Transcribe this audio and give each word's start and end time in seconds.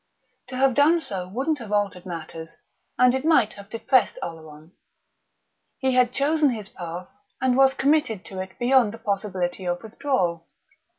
To 0.47 0.57
have 0.57 0.73
done 0.73 0.99
so 0.99 1.27
wouldn't 1.27 1.59
have 1.59 1.71
altered 1.71 2.07
matters, 2.07 2.57
and 2.97 3.13
it 3.13 3.23
might 3.23 3.53
have 3.53 3.69
depressed 3.69 4.17
Oleron. 4.23 4.71
He 5.77 5.93
had 5.93 6.11
chosen 6.11 6.49
his 6.49 6.69
path, 6.69 7.07
and 7.39 7.55
was 7.55 7.75
committed 7.75 8.25
to 8.25 8.39
it 8.41 8.57
beyond 8.57 8.99
possibility 9.03 9.65
of 9.67 9.83
withdrawal. 9.83 10.47